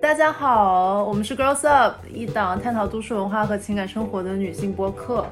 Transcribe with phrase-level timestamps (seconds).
[0.00, 5.24] 大家好，我们是 Girls Up，一档探讨都市文化和情感生活的女性播客。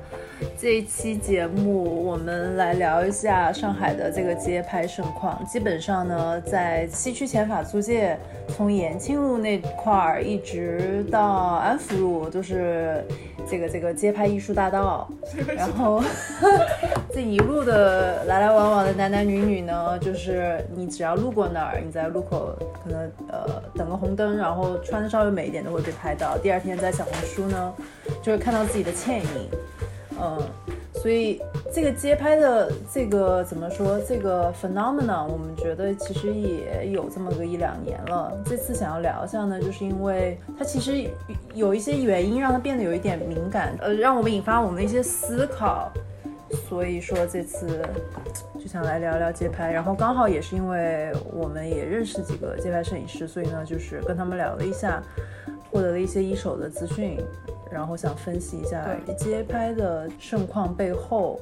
[0.58, 5.44] 这一期节目，我们来聊一下上海的这个街拍盛况。
[5.44, 13.04] 基本上呢，在西区前法租界，从延庆路那块儿一直到安福路，都是
[13.48, 15.08] 这个这个街拍艺术大道。
[15.56, 16.02] 然后
[17.12, 26.38] 这一路的来来往往的男男女女呢，就是你只要路过那儿，你在路口可能呃等个红灯，然后穿的稍微美一点都会被拍到。
[26.38, 27.72] 第二天在小红书呢，
[28.22, 29.50] 就会看到自己的倩影。
[30.22, 30.38] 嗯，
[31.00, 31.40] 所以
[31.72, 33.98] 这个街拍的这个怎么说？
[34.00, 38.36] 这个 phenomenon，我们觉得其实也有这么个一两年了。
[38.44, 41.08] 这次想要聊一下呢，就是因为它其实
[41.54, 45.90] 有一些原因让它变得有一点敏感，呃，让我们引发我们的一些思考。
[46.68, 47.80] 所以说这次
[48.58, 55.00] 就想来聊聊街拍，然后刚好也是因为我们也认识几个街拍摄影师，所以呢，就是跟他们聊了一下，
[55.70, 57.18] 获得了一些一手的资讯。
[57.70, 58.84] 然后想分析一下
[59.16, 61.40] 街拍的盛况背后，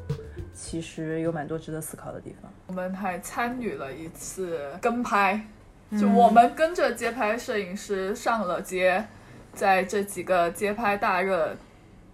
[0.52, 2.52] 其实有蛮多值得思考的地方。
[2.66, 5.40] 我们还参与了一次跟拍，
[5.98, 9.02] 就我们跟着街拍摄影师上了街，
[9.54, 11.56] 在这几个街拍大热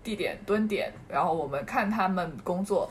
[0.05, 2.89] 地点蹲点，然后我们看他们工作，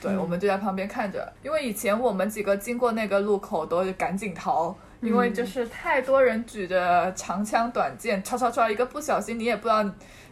[0.00, 1.30] 对，我们就在旁边看着。
[1.42, 9.84] 因为以前我们几个经过那个路口都是赶紧逃，因为就是太多人举着长枪短剑，唰唰唰，一个不小心你也不知道。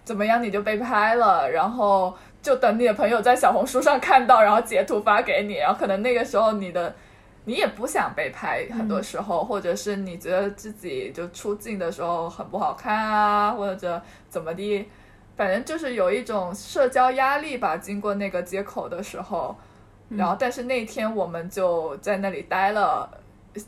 [0.05, 6.95] 怎么样你就被拍了，然后就等你的朋友在小红书上看到，然后截图发给你，然后可能那个时候你的
[7.47, 14.87] 你也不想被拍，很多时候，或者是你觉得自己就出镜的时候很不好看啊，或者怎么的，
[15.39, 17.79] 反正就是有一种社交压力吧。
[17.79, 19.57] 经过那个街口的时候，
[20.11, 23.09] 然后但是那天我们就在那里待了。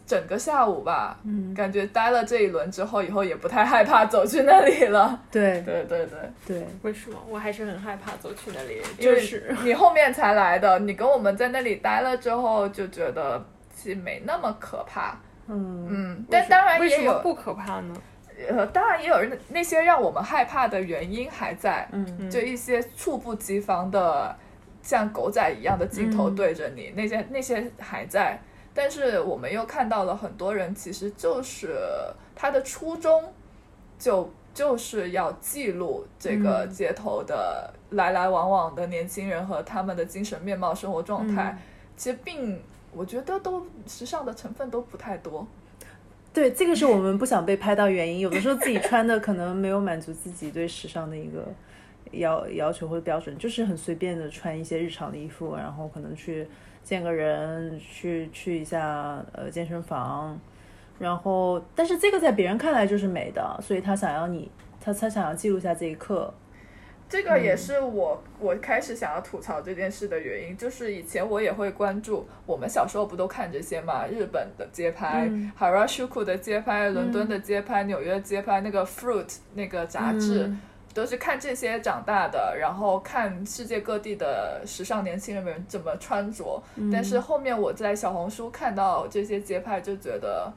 [0.07, 5.21] 整个下午吧，嗯，感觉待了这一轮之后，以后也不太害怕走去那里了。
[5.31, 7.17] 对对对对对，为什么？
[7.29, 13.45] 我还是很害怕走去那里，就是你后面才来的，你跟我们在那里待了之后，就觉得
[13.75, 15.17] 其实没那么可怕。
[15.49, 17.95] 嗯嗯，但当然也有不可怕呢。
[18.49, 24.37] 呃，当然也有人那些让我们害怕的原因还在，嗯，就一些猝不及防的
[24.83, 28.39] 像狗仔一样的镜头对着你，那些那些还在。
[28.77, 31.79] 但是我们又看到了很多人，其实就是
[32.35, 33.33] 他的初衷，
[33.99, 41.57] 就就是要记录这个街头的来来往往的年轻人和他们的精神面貌、生活状态。
[41.97, 42.61] 其实并
[42.93, 45.47] 我觉得都时尚的成分都不太多。
[46.35, 48.21] 对，这个是我们不想被拍到原因。
[48.21, 51.47] 有的时候自己穿的可能没有满足自己对时尚的一个
[52.13, 56.47] 要要求或者标准，就是很随便的穿一些日常的衣服，然后可能去。
[56.87, 60.39] 见个人，去去一下呃健身房，
[61.01, 64.49] 然后，但是这个在别人看来就是美的，所以他想要你，
[64.81, 66.33] 他他想要记录下这一刻。
[67.09, 80.49] 这个也是我我开始想要吐槽这件事的原因，就是以前我也会关注，我们小时候不都看这些嘛，日本的街拍，Harajuku 的街拍，伦敦的街拍，纽约街拍，那个 Fruit 那个杂志。
[80.97, 86.63] 都是看这些长大的，然后看世界各地的时尚年轻人们怎么穿着。
[86.91, 90.51] 但是后面我在小红书看到这些街拍，就觉得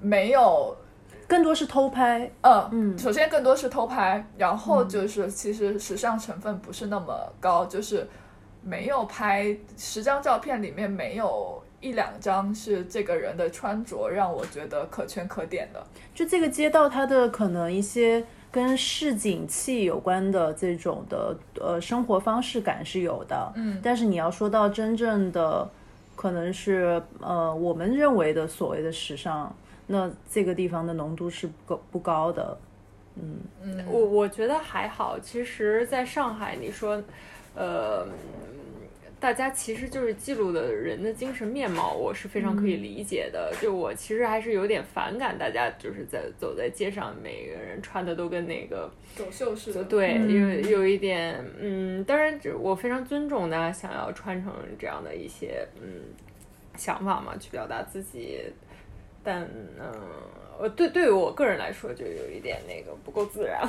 [0.00, 0.76] 没有，
[1.26, 2.30] 更多是偷拍。
[2.42, 8.06] 嗯嗯，首先更多是偷拍，然后就是其实时尚成分不是那么高，就是
[8.62, 15.84] 没有拍十张照片里面没有一两张是这个人的穿着让我觉得可圈可点的。
[16.14, 18.24] 就这个街道，它的可能一些。
[18.50, 25.68] 跟市井气有关的这种的呃生活方式感是有的，嗯，但是你要说到真正的，
[26.14, 29.54] 可能是呃我们认为的所谓的时尚，
[29.86, 32.58] 那这个地方的浓度是不高不高的，
[33.16, 37.02] 嗯嗯，我我觉得还好，其实在上海你说，
[37.54, 38.06] 呃。
[39.18, 43.50] 大家其实就是记录的人的精神面貌，我是非常可以理解的。
[43.60, 49.82] 就我其实还是有点反感，大家就是在走在街上，每个人穿的都跟那个走秀似的。
[49.84, 56.02] 对，有有一点，嗯，当然我非常尊重大家想要穿成这样的一些嗯
[56.76, 58.40] 想法嘛，去表达自己。
[59.24, 59.42] 但
[59.80, 59.90] 嗯，
[60.60, 63.66] 呃，对，对于我个人来说，就有一点那个不够自然。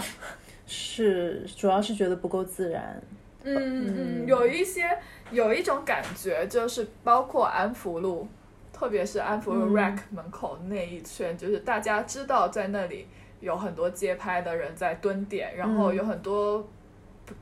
[0.67, 3.01] 是，主要是觉得不够自然。
[3.43, 4.83] 嗯嗯，有一些。
[5.31, 8.27] 有一种感觉，就是包括安福路，
[8.71, 13.07] 特别是安福路 Rack 门口那一圈，就是大家知道在那里
[13.39, 16.67] 有很多街拍的人在蹲点，然后有很多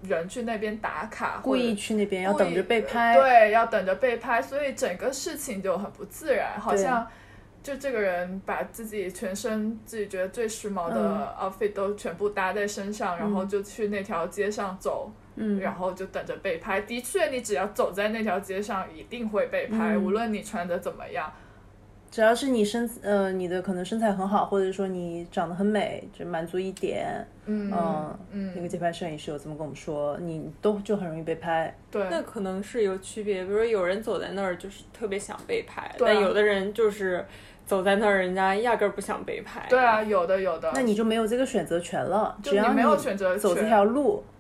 [0.02, 7.08] 人去那边打卡，故意去那边要等着被拍，对，要等着被拍，所以整个事情就很不自然，好像
[7.62, 16.82] 就这个人把自己全身自己觉得最时髦的 outfit 都全部搭在身上，然后就去那条街上走，嗯，然后就等着被拍。
[16.82, 20.04] 的确，你只要走在那条街上，一定会被拍，嗯。
[20.04, 21.32] 无论你穿的怎么样。
[22.12, 27.08] 只要是你身呃你的可能身材很好，或者说你长得很美，就满足一点，
[27.46, 31.76] 嗯嗯嗯，那个街拍摄影师有这么跟我们说，你都就很容易被拍。
[31.92, 36.14] 对，那可能是有区别，比如说有人走在那儿就是特别想被拍，对啊。
[36.14, 37.26] 但有的人就是
[37.66, 39.66] 走在那儿，人家压根儿不想被拍。
[39.68, 44.32] 对啊，有的有的，那你就没有这个选择权了，只要你没有选择走这条路，嗯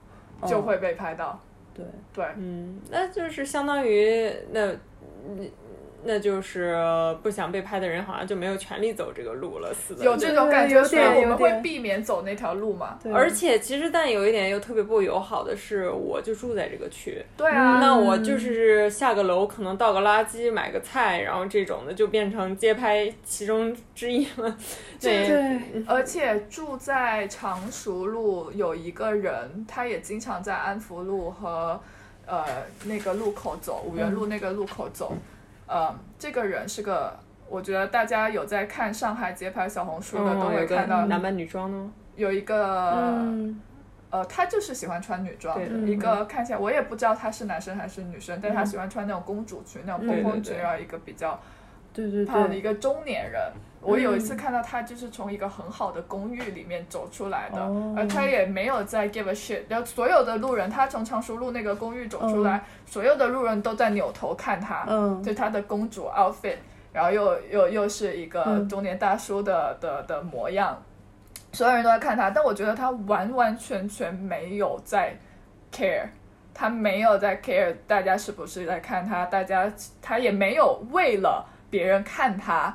[0.45, 1.39] 就会被拍到。
[1.73, 4.71] 对，对，嗯，那就是相当于那，
[5.27, 5.51] 嗯
[6.07, 6.77] 那就是
[7.23, 10.05] 不想被拍的人好像就没有权利走这个路了似的。
[10.05, 12.99] 有这种感觉，所以我们会避免走那条路嘛。
[13.13, 24.55] 而且其实，但有一点又特别不友好的是，我就住在这个区，对啊，那我就是下个楼，可能倒个垃圾、买个菜，然后这种的就变成街拍其中之一了。
[25.01, 31.81] 对，对，而且住在常熟路有一个人，他也经常在安福路和
[32.27, 32.45] 呃
[32.85, 35.15] 那个路口走，五元路那个路口走。
[35.67, 37.17] 呃，这个人是个，
[37.49, 41.91] 我觉得大家有在看上海街拍小红书的、都嗯，有个会看到，男扮女装的吗？
[42.15, 43.61] 有一个、嗯，
[44.09, 50.63] 呃，他就是喜欢穿女装，一个看起来我也不知道他是男生还是女生，但他喜欢穿那种公主裙，那种蓬蓬裙，对对对。
[50.63, 51.39] 然后一个比较
[51.93, 53.41] 对对对，胖的一个中年人。
[53.85, 59.61] 我有一次看到他，就是从一个很好的公寓里面走出来的，哦而他也没有在 give a shit。
[59.69, 66.57] 然后所有的路人，他从常熟路那个公寓走出来，所有的路人都在扭头看他，嗯就他的公主 outfit，
[66.91, 70.81] 然后又又又是一个嗯中年大叔的、的的模样，
[71.51, 75.17] 所有人都在看他，但我觉得他完完全全没有在
[75.71, 76.07] care。
[76.57, 79.69] 他没有在 care 大家是不是在看他，大家
[80.01, 82.73] 他也没有为了别人看他，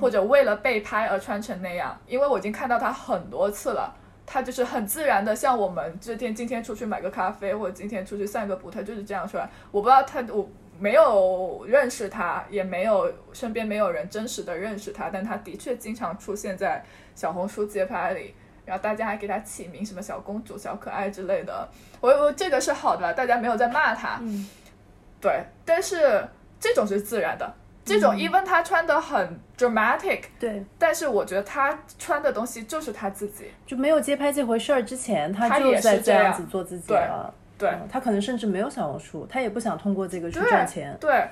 [0.00, 3.94] 或者为了被拍而穿成那样，因为我已经看到他很多次了。
[4.26, 9.46] 他就是很自然的，像我们这天今天出去买个咖啡，或者今天出去散个步，他就是这样出来。
[9.70, 16.82] 我不知道他，我没有认识他，也没有身边没有人真实的认识他，但他的确经常出现在
[17.14, 18.34] 小红书街拍里，
[18.64, 21.68] 然后大家还给他起名什么小公主、小可爱之类的。
[22.00, 24.48] 我我这个是好的， 大家没有在骂他，嗯
[25.20, 26.26] 对，但是
[26.58, 37.32] 这种是自然的，这种 even 他穿的很 dramatic，对，但是我觉得他穿的东西就是他自己，就没有街拍这回事儿之前，他就在这样样子做自己了。
[37.56, 37.68] 对。
[37.70, 41.24] 嗯他可能甚至没有小红书，他也不想通过这个去赚钱，对，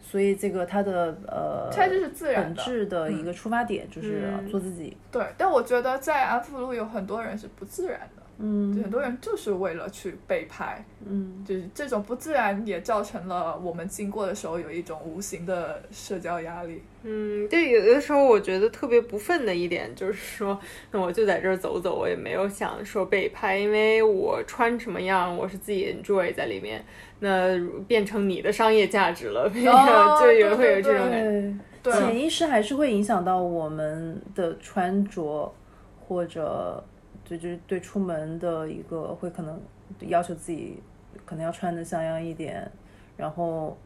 [0.00, 2.44] 所以这个他的呃他就是自然。
[2.54, 4.48] 本，质的一个出发点就是嗯。
[4.48, 4.96] 做自己。
[5.10, 5.26] 对。
[5.36, 16.82] 但我觉得在安福路有很多人是不自然的，嗯很多人就是为了去被拍，嗯，就是这种不自然也造成了我们经过的时候有一种无形的社交压力。
[17.02, 20.58] 嗯，对，有的时候我觉得特别不忿的一点就是说，
[20.90, 26.84] 那我就在这儿走走，我也没有想说被拍，因为我穿什么样，我是自己 enjoy 在里面，
[27.20, 31.54] 那变成你的商业价值了，哦 就有会有这种感觉。
[31.82, 35.54] 对潜意识还是会影响到我们的穿着，
[36.00, 36.82] 或者
[37.28, 39.60] 对就是对出门的一个会可能
[40.00, 40.82] 要求自己
[41.24, 42.70] 可能要穿的像样一点，
[43.16, 43.76] 然后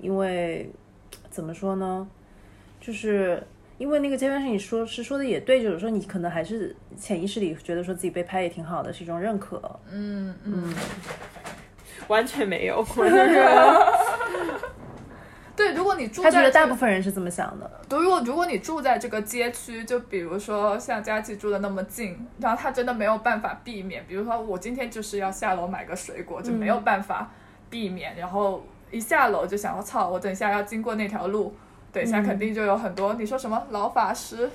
[0.00, 0.70] 因为
[1.30, 2.08] 怎么说呢，
[2.80, 3.42] 就是。
[3.78, 9.58] 因为那个街拍摄你说是说的也对，就是说你可能还是潜意识里觉得说自己被拍也挺好的，是一种认可。
[9.90, 10.74] 嗯嗯，
[12.06, 13.42] 完全没有，我就是
[15.60, 17.70] 对，如果你住他觉得大部分人是这么想的。
[17.90, 27.30] 如果如果你住在这个街区，就比如说像佳琪住的那么近，然后他真的没有办法避免，比如说我今天就是要下楼买个水果，就没有办法
[27.68, 31.54] 避免，然后一下楼就想，我操，我等一下要经过那条路。
[31.92, 33.14] 等一下，肯定就有很多。
[33.14, 34.48] 你说什么老法师？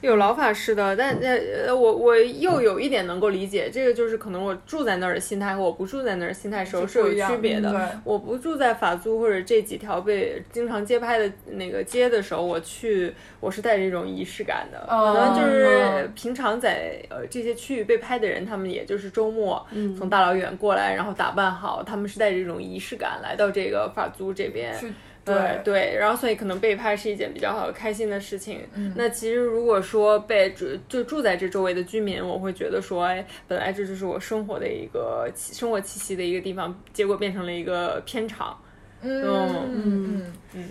[0.00, 7.70] 有老法师的，但呃呃，我我又有一点能够理解，这个就是可能我住在那儿的心态和我不住在那儿的心态时候是有区别的。
[7.70, 24.76] 对我不住在法租或者这几条被经常街拍的那个街的时候，我去我是带着一种仪式感的，哦可能就是嗯平常在呃这些区域被拍的人，他们也就是周末嗯从大老远过来，然后打扮好，他们是带着一种仪式感来到这个法租这边。
[24.78, 24.92] 去
[25.24, 28.60] 对对，然后所以可能被拍是一件比较好开心的事情。
[28.74, 38.58] 嗯那其实如果说被住就住在这周围的居民，我会觉得说，哎，本来这就是我生活的一个气生活气息的一个地方，结果变成了一个片场。
[39.00, 40.68] 嗯嗯嗯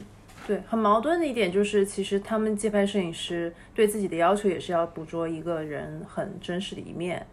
[0.48, 7.26] 对，很矛盾的一点就是，其实他们街拍摄影师对自己的要求也是要捕捉一个人很真实的一面，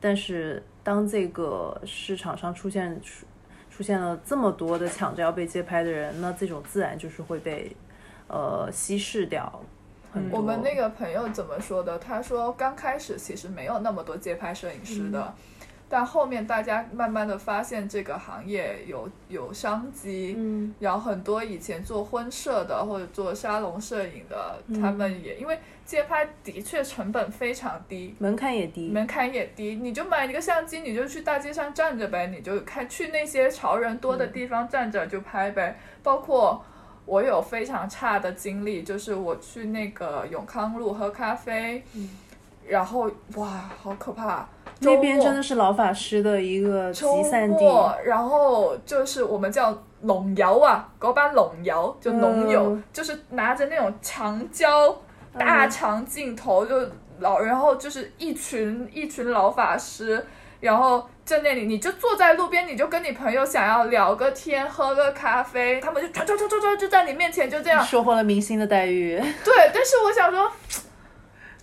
[0.00, 3.00] 但是当这个市场上出现
[3.78, 7.70] 出出现了这么多的抢着要被街拍的人，那这种自然就是会被
[8.26, 9.62] 呃稀释掉。
[10.32, 11.96] 我们那个朋友怎么说的？
[11.96, 15.32] 他说刚开始其实没有那么多街拍摄影师的，
[15.88, 28.14] 但后面大家慢慢的发现这个行业有有商机，嗯然后很多以前做婚摄的或者做沙龙摄影的，他们也因为街拍的确成本非常低。
[28.18, 35.78] 门槛也低，门槛也低，你就买一个相机，你就去大街上站着呗，你就看去那些潮人多的地方站着就拍呗。
[36.02, 36.62] 包括
[37.06, 41.82] 我有非常差的经历，就是我去那个永康路喝咖啡，
[42.66, 44.46] 然后哇，好可怕！
[44.80, 47.64] 那边真的是老法师的一个集散地。
[48.04, 52.84] 然后就是我们叫龙窑啊，嗰班龍友就龍友，嗯。
[52.92, 54.96] 就是拿着那种长焦
[55.36, 56.74] 大长镜头，就
[57.18, 60.24] 老，然后就是一群一群老法师，
[60.60, 70.48] 然后在那里你就坐在路边，你就跟你朋友想要聊个天，喝个咖啡，他们就唰唰唰唰唰就在你面前就这样，收获了明星的待遇，对，但是我想说，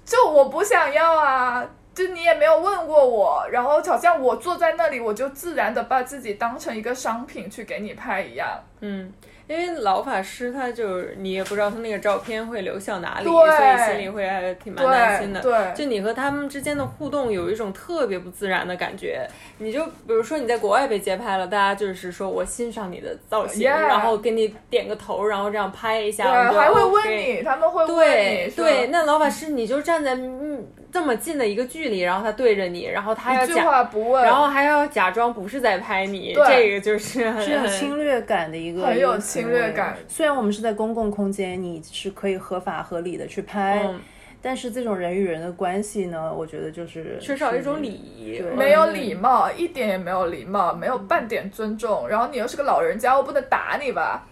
[0.06, 8.48] 就我不想要啊，就你也没有问过我，然后好像我坐在那里，我就自然的把自己当成一个商品去给你拍一样。
[8.82, 9.12] 嗯，
[9.48, 15.40] 因为老法师他就是你也不知道他那个照片会流向哪里，对所以心里会还挺蛮担心的。
[15.40, 19.26] 对对就你和他们之间的互动有一种特别不自然的感觉。
[19.58, 30.45] 你就比如说你在国外被街拍了，大家就是说我欣赏你的造型然后给你点个头，然后这样拍一下，对，还会问你，他们会问你，对对，那老法师你就站在嗯
[30.96, 39.98] 这么近的一个距离，然后他对着你，然后他要一句假，话不问，然后还要假装不是在拍你，这个就是很是有侵略感的一个，很有侵略感。
[40.08, 44.00] 虽然我们是在公共空间，你是可以合法合理的去拍，嗯。
[44.42, 52.08] 但是这种人与人的关系呢，我觉得就是缺少一种礼仪，没有礼貌，一点也没有礼貌，没有半点尊重。
[52.08, 54.26] 然后你又是个老人家，我不能打你吧？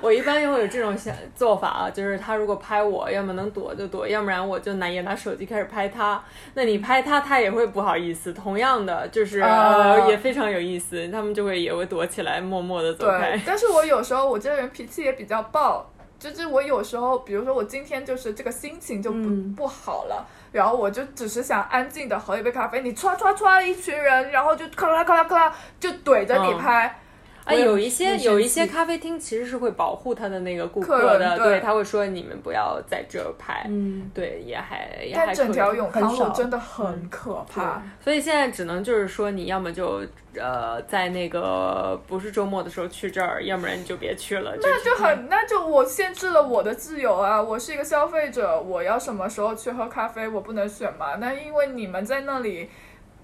[0.00, 6.22] 我一般也会有这种想做法啊，就是他如果拍我，要么能躲就躲，要不然我就拿也拿手机开始拍他。
[6.54, 8.32] 那你拍他，他也会不好意思。
[8.32, 13.42] 同样的，就是、啊呃也非常有意思，他们就会也会躲起来，默默的走对开。
[13.46, 15.84] 但是我有时候我这个人脾气也比较暴，
[16.18, 27.00] 就是我有时候，比如说我今天就是这个心情就不、嗯不好了，然后我就只是想安静的喝一杯咖啡，你唰唰唰一群人，然后就咔啦咔啦咔啦就怼着你嗯拍，
[27.48, 37.82] 啊，有一些有一些咖啡厅其实是会保护他的那个顾客客的，人对他会说你们不要在这儿拍，嗯，对，也还也还但整可以条永康很少路真的很可怕。
[38.04, 40.02] 所以现在只能就是说，你要么就
[40.36, 44.54] 呃在那个不是周末的时候去这儿，要不然你就别去了。
[44.60, 47.42] 那就很，那就我限制了我的自由啊！
[47.42, 51.16] 我是一个消费者，我要什么时候去喝咖啡，我不能选嘛？
[51.16, 52.68] 那因为你们在那里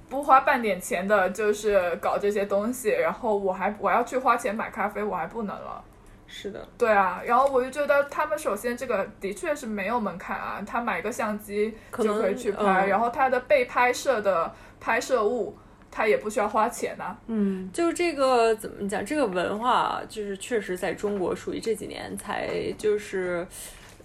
[0.08, 5.82] 不花半点钱的，就是搞这些东西，然后我还我要去花钱买咖啡，我还不能了。
[6.26, 15.56] 是的，对啊，然后我就觉得他们首先这个的确是没有门槛啊，他买个相机就可以去拍，嗯然后他的被拍摄的拍摄物
[15.90, 19.04] 他也不需要花钱呐、嗯，就是这个怎么讲？
[19.04, 23.46] 这个文化就是确实在中国属于这几年才就是。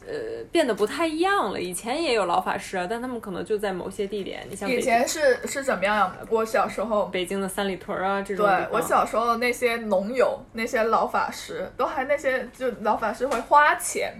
[0.09, 1.61] 呃，变得不太一样了。
[1.61, 6.11] 以前也有老法师啊，但他们可能就在某些地点，你像以前是是怎么样？
[6.29, 14.13] 我小时候北京的三里屯啊这种对，我小时候那些农友、那些老法师，都还那些就老法师会花钱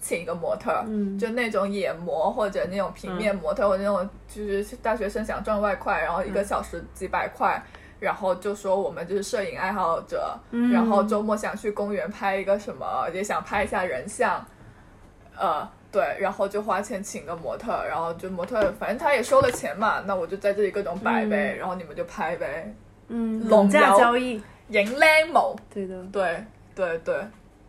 [0.00, 7.62] 请一个模特，嗯就那种野模或者那种平面模特，或者那种就是大学生想赚外快，然后一个小时几百块。
[7.98, 10.38] 然后就说我们就是摄影爱好者，
[10.70, 14.46] 然后周末想去公园拍一个什么，也想拍一下人像，
[15.38, 22.74] 呃，对，然后就花钱请个模特，然后就模特，反正他也收了钱嘛，那我就在这里各种摆呗，然后你们就拍呗，
[23.08, 27.16] 嗯，龙价交易，赢靚模，对的，对对对，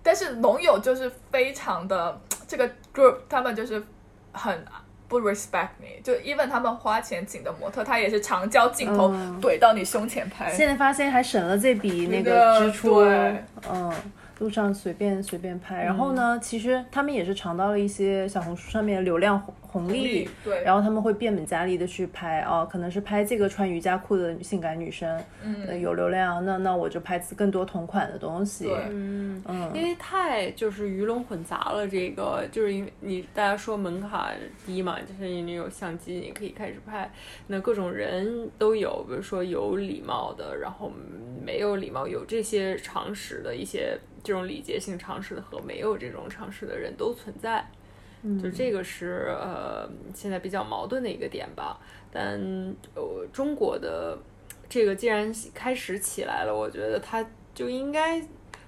[0.01, 3.81] 但是龙友就是非常的这个 group，他们就是
[4.31, 4.65] 很
[5.07, 9.39] 不 respect 你，就 even 他们花钱请的模特，他也是长焦镜头嗯。
[9.41, 13.43] 怼到你胸前拍，现在发现还省了这笔那那个支出，对。
[13.71, 13.93] 嗯，
[14.39, 15.83] 路上随便随便拍。
[15.83, 25.09] 然后呢，其实他们也是尝到了一些小红书上面的流量红红利，对，然后他们会变本加厉的去拍哦，可能是拍这个穿瑜伽裤的性感女生，
[25.43, 28.75] 呃嗯，有流量，那那我就拍更多同款的东西，对。
[28.89, 29.71] 嗯，嗯。
[29.73, 37.11] 因为太就是鱼龙混杂了，这个就是因为你大家说门槛低嘛，就是你有相机你可以开始拍，
[37.47, 40.91] 那各种人都有，比如说有礼貌的，然后
[41.45, 47.65] 没有礼貌，有这些常识的一些这种礼节性常识的和没有这种常识的人都存在。
[48.43, 51.79] 就这个是呃现在比较矛盾的一个点吧。
[52.11, 52.37] 但
[52.93, 54.17] 呃中国的
[54.67, 58.21] 这个既然开始起来了，我觉得它就应该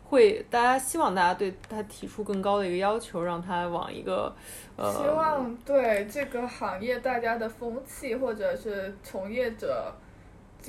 [0.06, 4.34] 会大家希望大家对它提出更高的一个要求，让它往一个
[4.78, 9.94] 呃希望对这个行业大家的风气，或者是从业者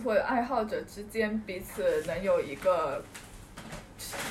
[0.03, 3.03] 或者爱好者之间彼此能有一个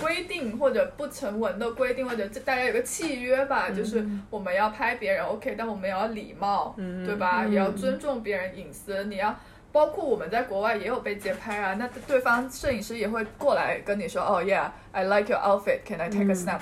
[0.01, 7.43] 规定或者不成文的规定，或者这大家有个契约吧，就是我们要拍别人 OK，但我们也要礼貌，嗯对吧？
[7.45, 9.35] 嗯也要尊重别人隐私，你要。
[9.71, 16.59] 包括我们在国外也有被街拍啊，那对方摄影师也会过来跟你说，哦、yeah，I like your outfit，can I take a 嗯 snap？、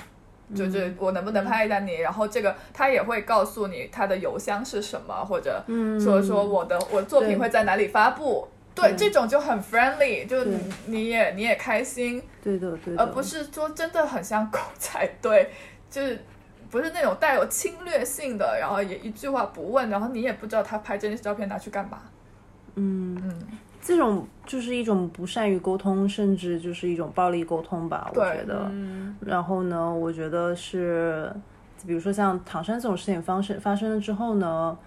[0.53, 8.45] 就是我能不能拍一下你，然后这个他也会告诉你他的邮箱是什么，或者嗯说说我的我的作品会在哪里发布。
[8.81, 15.49] 对，这种就很 friendly，就对你你也你也开心，对的对的，而不是说真的很像狗才对，
[15.89, 16.19] 就是
[16.69, 21.99] 不是那种带有侵略性的，然后也一句话不问，然后你也不知道他拍这些照片拿去干嘛。
[22.75, 23.19] 嗯。
[23.23, 23.47] 嗯，
[23.81, 28.67] 这种就是一种不善于沟通，甚至就是一种暴力沟通吧，我觉得。
[28.69, 31.31] 嗯然后呢，我觉得是，
[31.85, 34.77] 比如说像唐山这种事情发生发生了之后呢，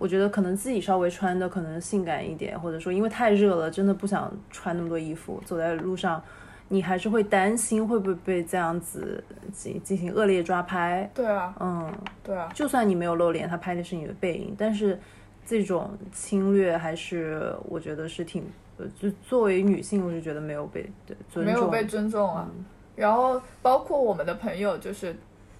[0.00, 6.22] 我觉得可能自己稍微穿的可能性感一点，或者说因为太热了，真的不想穿那么多衣服，走在路上，
[6.68, 11.08] 你还是会担心会不会被这样子进进行恶劣抓拍。
[11.12, 11.92] 对啊，嗯，
[12.24, 14.98] 对啊，就算你没有露脸，他拍的是你的背影，但是
[15.44, 18.42] 这种侵略还是我觉得是挺，
[18.78, 22.48] 呃，就作为女性，我就觉得没有被对尊重，没有被尊重啊。
[22.96, 25.14] 然后包括我们的朋友，就是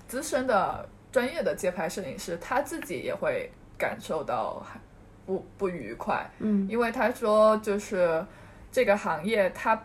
[0.09, 4.63] 资深的专业的街拍摄影师，他自己也会感受到
[5.25, 6.69] 不不愉快，嗯。
[6.69, 8.23] 因为他说就是
[8.71, 9.83] 这个行业他。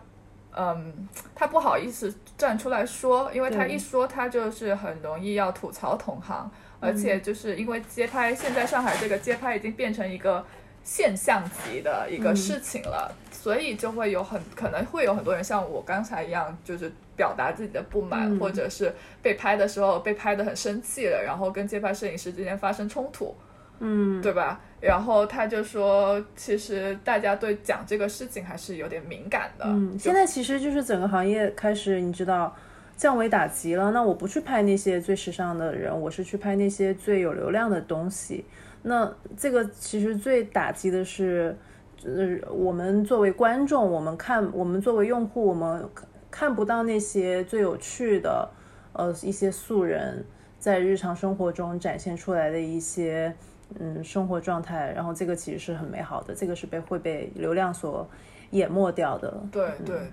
[0.58, 6.50] 嗯，他不好意思站出来说，因为他一说，他就是很容易要吐槽同行，
[6.80, 6.96] 而嗯。
[6.96, 10.42] 且就是因为街拍，现在上海这个街拍已经变成一个
[10.82, 18.40] 现象级的一个嗯事情了，所以就会有很可能会有很多人像我刚才一样，就是表达自己的不满，嗯。
[18.40, 23.36] 或者是被拍的时候被拍的很生气了，然后跟街拍摄影师之间发生冲突，
[23.78, 24.60] 嗯，对吧？
[24.80, 29.64] 然后他就说，其实大家对讲这个事情还是有点敏感的。
[29.66, 32.54] 嗯，现在其实就是整个行业开始，你知道
[32.96, 33.90] 降维打击了。
[33.90, 38.44] 那我不去拍那些最时尚的人，我是去拍那些最有流量的东西。
[38.82, 41.56] 那这个其实最打击的是，
[42.04, 48.48] 呃，我们作为观众，我们看，我们作为用户，我们看看不到那些最有趣的，
[48.92, 50.24] 呃，一些素人
[50.58, 53.34] 在日常生活中展现出来的一些。
[53.78, 58.08] 嗯，生活状态，然后这个其实是很美好的，这个是被会被流量所
[58.50, 59.42] 淹没掉的。
[59.50, 60.10] 对对对，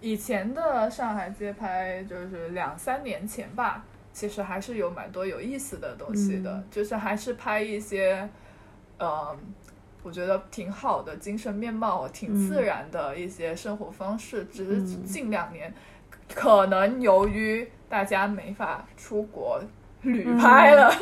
[0.00, 8.28] 以前的上海街拍就是两三年前吧，其实还是有蛮多有意思的东西的，嗯就是还是拍一些，
[8.98, 9.36] 呃，
[10.02, 14.44] 我觉得挺好的精神面貌，挺自然的一些生活方式。
[14.52, 15.72] 只是嗯近两年，
[16.34, 19.60] 可能由于大家没法出国
[20.02, 20.92] 旅拍了。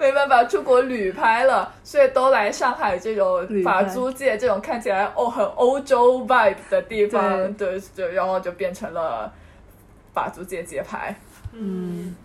[0.00, 9.30] 没办法出国旅拍了，所以都来上海这种法租界这种看起来哦很欧洲 vibe 的地方，对，就然后就变成了
[10.14, 11.14] 法租界街拍。
[11.52, 12.16] 嗯，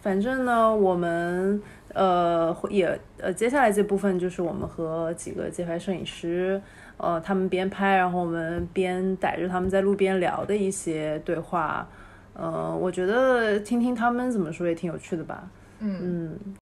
[0.00, 6.58] 反正呢，我们呃会也呃接下来这部分就是我们和几个街拍摄影师，
[6.96, 11.86] 呃，他们边拍，然后我们边逮着他们在路边聊的一些对话。
[12.34, 15.44] 呃，我觉得听听他们怎么说也挺有趣的吧。
[15.80, 16.61] 嗯，嗯，现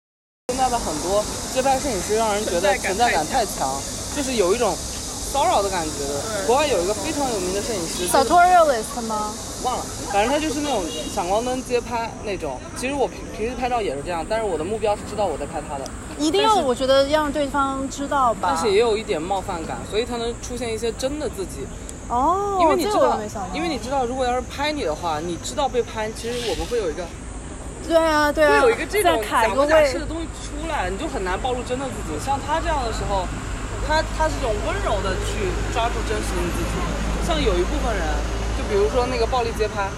[0.63, 3.69] 在的很多街拍摄影师让人觉得存在感太强，
[4.15, 6.47] 就是有一种骚扰的感觉的。
[6.47, 9.35] 国外有一个非常有名的摄影师，就是 Sartorialist 吗？
[9.65, 12.61] 忘了，反正他就是那种闪光灯街拍那种。
[12.77, 15.85] 其实我平平时拍照也是这样，但是我的目标是知道我在拍他的，
[16.17, 18.55] 一定要，我觉得让对方知道吧。
[18.55, 21.67] 但是也有一点冒犯感，所以才能出现一些真的自己。
[22.09, 27.05] 哦，因为你知道这个我没想到，因为你知道，如果要是拍你的话，你知道被拍，其实我们会有一个
[27.87, 32.19] 对啊对啊，会有一个这种假模假式的东西出来，你就很难暴露真的自己。
[32.25, 33.27] 像他这样的时候，
[33.87, 37.27] 他他是这种温柔的去抓住真实的你自己。
[37.27, 38.03] 像有一部分人，
[38.57, 39.89] 就比如说那个暴力街拍，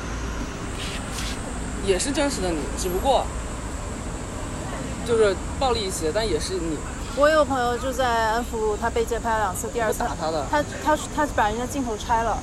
[1.85, 3.25] 也是真实的你，只不过
[5.07, 6.79] 就是暴力一些，但也是你。
[7.17, 12.37] 我有朋友就在安福路，他被街拍了两次，第二次打他的他他他把人家镜头拆了，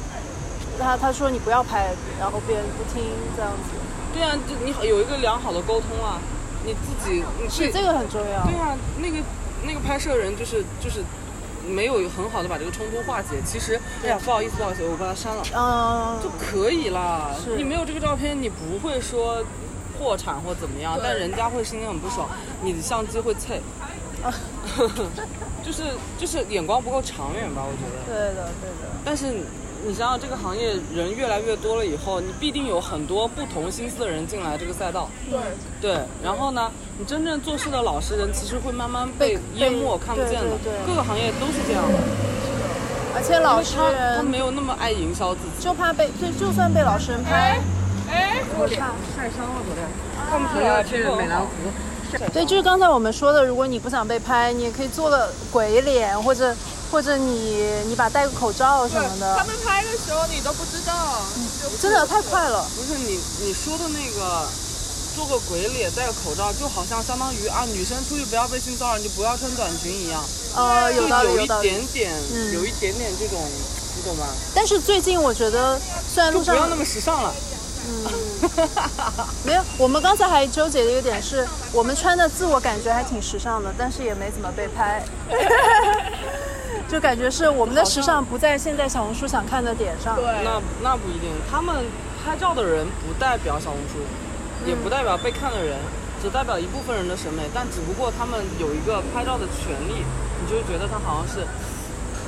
[0.79, 3.03] 他他说你不要拍，然后别人不听
[3.35, 3.80] 这样子，
[4.13, 6.19] 对啊，就你有一个良好的沟通啊，
[6.65, 8.43] 你自己你对是这个很重要。
[8.43, 9.17] 对啊，那个
[9.65, 11.03] 那个拍摄人就是就是
[11.67, 13.37] 没有很好的把这个冲突化解。
[13.45, 17.31] 其实，哎呀，不好意思，不好意思，我把它删了，嗯，就可以啦。
[17.55, 19.43] 你没有这个照片，你不会说
[19.97, 22.27] 破产或怎么样，但人家会心里很不爽，
[22.63, 23.61] 你的相机会脆，
[24.23, 24.33] 啊
[25.63, 25.83] 就是
[26.17, 28.05] 就是眼光不够长远吧，我觉得。
[28.07, 28.89] 对的，对的。
[29.05, 29.27] 但是
[29.83, 35.09] 你想想，这个行业人越来越多了以后，你必定有很多不同心思的人进来这个赛道。
[35.29, 35.39] 对，
[35.81, 40.87] 对，然后呢，你真正做事的老实人其实会慢慢被淹没、看不见的对对对。
[40.87, 41.97] 各个行业都是这样的，
[43.15, 45.63] 而且老实人他他没有那么爱营销自己。
[45.63, 47.59] 就怕被，就就算被老实人拍，
[48.09, 48.43] 哎，
[50.29, 51.47] 看不出来这个美兰湖。
[52.33, 56.53] 对，就是刚才我们说的，如果你不想被拍，你也可以做个鬼脸，或者
[56.91, 61.21] 或者你你把戴个口罩什么的他，们拍的时候你都不知道，
[61.63, 62.67] 就真的太快了。
[62.75, 64.45] 不是你你说的那个，
[65.15, 70.21] 做个鬼脸戴个口罩，就好像相当于啊，女生出去不要被性骚扰，你就不要穿短裙一样，
[70.55, 71.47] 呃，有道理，有一。
[71.47, 73.39] 点点，嗯有一点点这种，
[73.95, 74.27] 你懂吗？
[74.53, 75.79] 但是最近我觉得，
[76.13, 77.33] 虽然路上就不要那么时尚了。
[77.87, 78.11] 嗯
[79.43, 85.03] 没有，我们刚才还纠结的一个点是，我们穿的自我感觉还挺时尚的，但是也没怎么被拍，
[86.91, 90.13] 就感觉是我们的时尚不在现在小红书想看的点上。
[90.17, 91.85] 对，那那不一定，他们
[92.19, 94.03] 拍照的人不代表小红书，
[94.67, 95.77] 也不代表被看的人，
[96.21, 101.47] 只代表一部分人的审美，但只不过他们有一个拍照的权利，你就觉得他好像是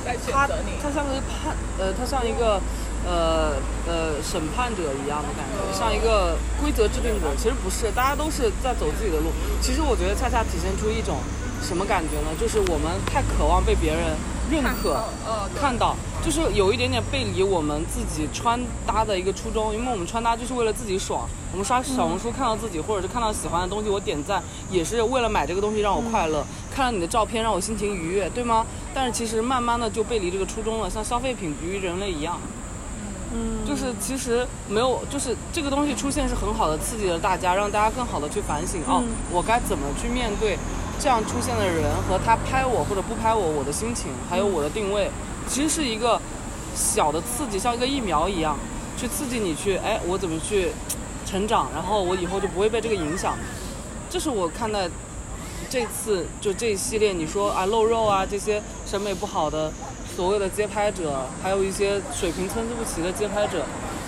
[0.02, 0.80] 在选他择你。
[0.82, 2.58] 他像是判呃，他像一个
[3.04, 3.52] 呃
[3.86, 7.28] 呃审判者一样的感觉，像一个规则制定者。
[7.36, 9.28] 其实不是，大家都是在走自己的路。
[9.60, 11.20] 其实我觉得恰恰体现出一种
[11.64, 12.28] 什么感觉呢？
[12.38, 14.14] 就是我们太渴望被别人
[14.50, 21.26] 认可、呃，看到，就是有一点点背离我们自己穿搭的一个初衷，因为我们穿搭就是为了自己爽。
[21.52, 28.66] 我们刷小红书看到自己，或者是看到喜欢的东西，我点赞也是为了买这个东西让我快乐，看到你的照片让我心情愉悦，对吗？
[28.92, 32.38] 但是其实慢慢的就背离这个初衷了，像消费品不与人类一样。
[33.32, 40.56] 嗯，就是其实没有，就是这个东西出现是很好的，刺激了大家，让大家更好的去反省哦，我该怎么去面对
[40.98, 45.10] 这样出现的人和他拍我或者不拍我，我的心情还有我的定位，
[45.46, 46.20] 其实是一个
[46.74, 48.56] 小的刺激，像一个疫苗一样，
[48.96, 50.70] 去刺激你去，哎，我怎么去
[51.26, 53.36] 成长，然后我以后就不会被这个影响。
[54.08, 54.88] 这是我看待
[55.68, 59.72] 这次就这一系列，你说啊露肉啊这些审美不好的
[60.16, 63.64] 所谓的街拍者，还有一些水平参差不齐的街拍者，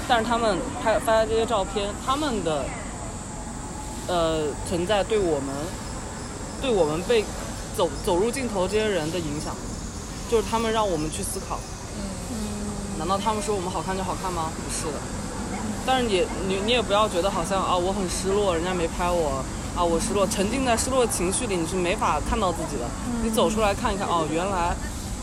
[0.06, 2.64] 但是他们拍发的这些照片，他们的
[4.06, 5.48] 呃存在对我们
[6.66, 7.24] 对我们被
[7.76, 9.54] 走走入镜头这些人的影响，
[10.28, 11.60] 就是他们让我们去思考。
[12.98, 14.50] 难道他们说我们好看就好看吗？
[14.50, 14.98] 不是的。
[15.86, 19.44] 但是也你你也不要觉得好像啊我很失落，人家没拍我
[19.76, 22.90] 啊我失落，沉浸在失落的情绪里，你是没法看到自己的。
[23.22, 24.74] 你走出来看一看，哦，原来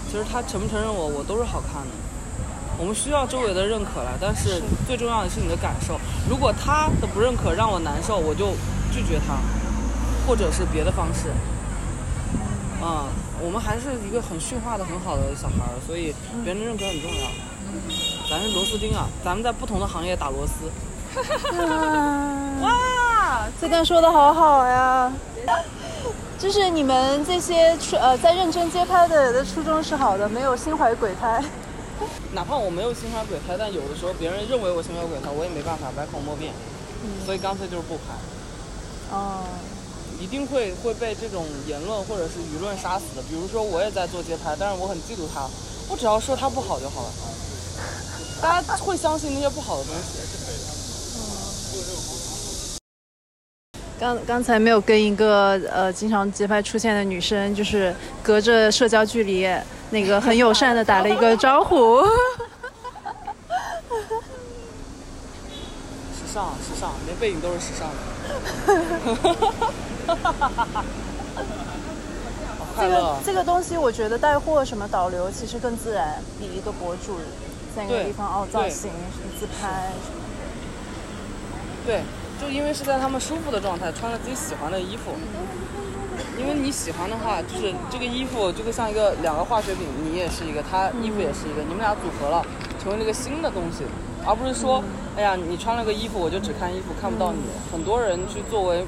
[0.09, 1.91] 其实他承不承认我，我都是好看的。
[2.79, 5.99] 我们需要周围的认可了，但是最重要的是你的感受。
[6.29, 8.55] 如果他的不认可让我难受，我就
[8.93, 9.35] 拒绝他，
[10.27, 11.29] 或者是别的方式。
[12.81, 13.07] 啊、
[13.41, 17.31] 我们还是一个很驯化的很好的小孩儿，所以别人的认可很重要。
[18.29, 20.69] 咱是螺丝钉啊，咱们在不同的行业打螺丝。
[22.61, 25.11] 哇，这段说的好好呀。
[26.37, 31.41] 就是你们这些出呃在认真街拍的人的初衷是好的，没有心怀鬼胎。
[32.35, 36.51] 哪怕我没有心怀鬼胎，但有的时候别人认为我心怀鬼胎，我也没办法百口莫辩，
[37.25, 38.03] 所以干脆就是不拍。
[39.15, 39.45] 哦，
[40.19, 43.21] 一定会会被这种言论或者是舆论杀死的。
[43.29, 45.47] 比如说，我也在做街拍，但是我很嫉妒他，
[45.89, 47.09] 我只要说他不好就好了。
[48.41, 50.19] 大家会相信那些不好的东西。
[53.99, 59.47] 刚刚才没有跟一个呃经常街拍出现的女生，就是隔着社交距离，
[59.91, 62.01] 那个很友善的打了一个招呼。
[66.11, 67.95] 时尚，时尚，连背影都是时尚的。
[72.57, 73.17] 好快这乐啊！
[73.17, 77.17] 个这个东西，我觉得带货什么导流其实更自然，比一个博主
[77.75, 78.91] 在一个地方哦造型、
[79.39, 80.21] 自拍什么。
[81.85, 82.01] 对，
[82.41, 85.11] 就因为是在他们舒服的状态，穿了自己喜欢的衣服。
[86.37, 92.43] 因为你喜欢的话，就是这个衣服就会像一个两个化学品，你也是一个，他衣服也是一个，你们俩组合了，
[92.81, 93.83] 成为了一个新的东西，
[94.25, 94.83] 而不是说，
[95.15, 97.39] 哎呀，你穿了个衣服，我就只看衣服，看不到你。
[97.71, 98.85] 很多人去作为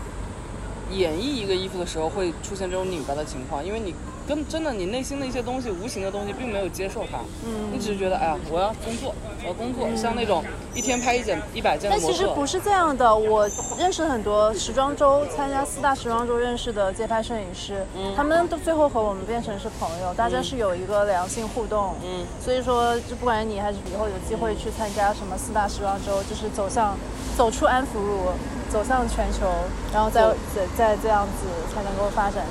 [0.92, 3.94] 演绎一个衣服的时候，会出现这种拧巴的情况，因为你
[4.28, 7.20] 跟真的你内心的一些东西，无形的东西，并没有接受它。
[7.46, 12.14] 嗯，你只是觉得，哎呀，我要工作，我要工作，像那种一天拍一件一百件的但模特。
[12.14, 21.96] 其实不是这样的，我认识很多时装周参加四大时装周认识的街拍摄影师，嗯他们都最后和我们变成是朋友，大家是有一个良性互动。
[22.04, 26.98] 嗯，所以说，就不管你还是以后有机会去参加什么四大时装周，就是走向
[27.38, 28.32] 走出安福路，
[28.70, 29.46] 走向全球，
[29.94, 30.22] 然后再
[30.54, 32.44] 再再这样子才能够发展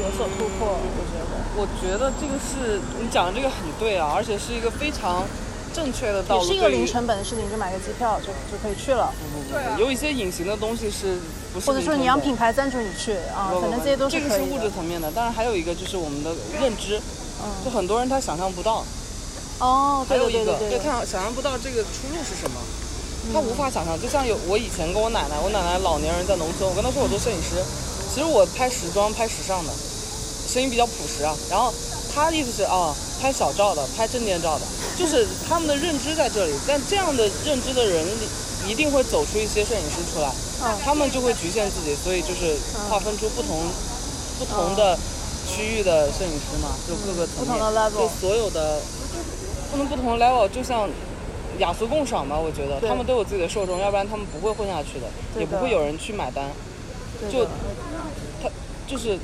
[0.00, 0.80] 有所突破。
[0.80, 5.24] 我觉得我觉得这个是你讲的这个很对啊，而且是一个非常
[5.74, 6.42] 正确的道路。
[6.42, 9.12] 也是一个零成本的事情，就买个机票就就可以去了，
[9.50, 11.18] 对啊有一些隐形的东西是
[11.52, 16.98] 不是或者说你让品牌赞助你去啊，不不不反正这些都是这个是物质层面的，当然还有一个就是我们的认知，
[17.42, 18.84] 嗯就很多人他想象不到，
[19.58, 22.56] 哦，对还有一个对对对对，他想象不到这个出路是什么，
[23.34, 24.00] 他无法想象。
[24.00, 27.62] 就像有我以前跟我奶奶，我奶奶老年人在农村，我跟她说我做摄影师，
[28.12, 29.72] 其实我拍时装、拍时尚的，
[30.50, 31.32] 声音比较朴实啊。
[31.48, 31.72] 然后
[32.12, 34.66] 他的意思是啊，拍小照的，拍证件照的，
[34.98, 36.52] 就是他们的认知在这里。
[36.66, 38.26] 但这样的认知的人里，
[38.66, 40.28] 一定会走出一些摄影师出来，
[40.62, 42.56] 嗯他们就会局限自己，所以就是
[42.90, 43.62] 划分出不同、
[44.38, 44.98] 不同的
[45.46, 47.58] 区域的摄影师嘛，就各个层面，
[47.92, 48.80] 就所有的
[49.70, 50.88] 不能不同的 level，就像
[51.58, 56.44] 雅俗共赏吧，我觉得他们都有自己的受众，要不然他们不会混下去的，的也不会有人去买单。
[57.30, 57.44] 就
[58.42, 58.48] 他
[58.86, 59.18] 就是，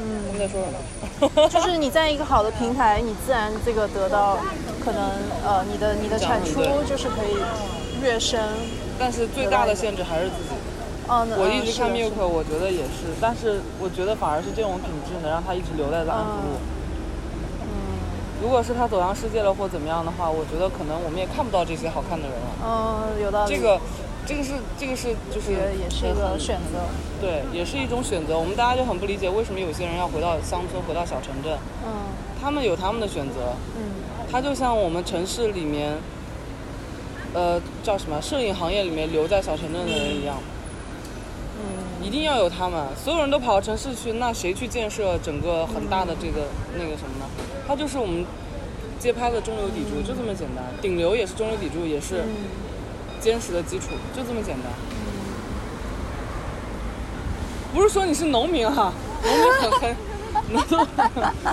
[0.00, 1.48] 嗯，我们在说什么？
[1.48, 4.38] 就是你在一个好的平台，你自然这个得到
[4.84, 5.02] 可能
[5.44, 7.36] 呃你的你的产出就是可以
[8.02, 8.40] 跃升。
[8.98, 10.54] 但是最大的限制还是自己。
[11.08, 16.56] 嗯，我一直看 Milk，我觉得也是，但是我觉得反而是这种品质能让他一直留在安福路。
[16.58, 16.72] 嗯
[18.42, 22.50] 如果是他走向世界了或怎么样的话，我觉得可能我们也看不到这些好看的人了。
[22.60, 23.56] 嗯，有道理。
[23.56, 23.80] 这个，
[24.26, 26.80] 这个是这个是就是也也是一个选择。
[27.20, 28.38] 对，也是一种选择。
[28.38, 31.90] 我们大家就很不理解为什么有些人要回到乡村，回到小城镇，嗯
[32.40, 33.54] 他们有他们的选择。
[33.76, 35.94] 嗯他就像我们城市里面，
[37.34, 40.36] 呃，叫什么摄影行业里面留在小城镇的人一样，
[41.58, 42.88] 嗯一定要有他们。
[42.96, 47.26] 所有人都跑到城市去，那谁去建设整个很大的这个那个什么呢？
[47.68, 48.26] 他就是我们
[48.98, 50.64] 街拍的中流砥柱，就这么简单。
[50.82, 52.28] 顶流也是中流砥柱，也是嗯
[53.24, 54.70] 坚实的基础，就这么简单。
[57.72, 59.96] 不是说你是农民哈、农民很很，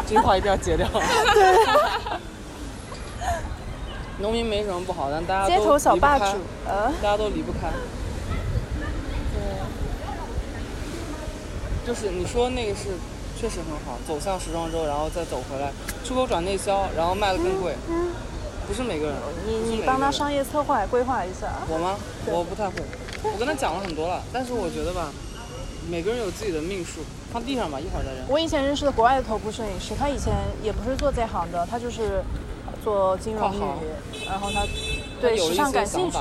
[0.05, 0.85] 这句话一定要截掉。
[4.19, 7.71] 农民没什么不好，但大家都街头小离不开霸主，呃，大家都离不开。
[11.87, 12.89] 就是你说那个是
[13.39, 15.71] 确实很好，走向时装周，然后再走回来，
[16.03, 17.77] 出口转内销，然后卖的更贵。
[18.67, 21.47] 不是每个人，你你帮他商业策划规划一下。
[21.67, 21.97] 我吗？
[22.27, 22.75] 我不太会，
[23.23, 25.11] 我跟他讲了很多了，但是我觉得吧，
[25.89, 27.01] 每个人有自己的命数，
[27.33, 28.23] 放地上吧，一会儿再扔。
[28.29, 32.23] 我以前认识的国外的头部摄影师，他以前也不是做这行的，他就是
[32.83, 34.65] 做金融跨行业，然后他
[35.19, 36.19] 对时尚感兴趣。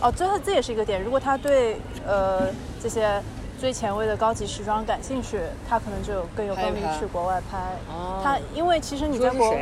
[0.00, 1.02] 哦，这这也是一个点。
[1.02, 2.48] 如果他对呃
[2.82, 3.22] 这些
[3.58, 7.58] 最前卫的高级时装感兴趣，他可能就有更有动力去国外拍。
[7.88, 9.56] 哦他因为其实你在国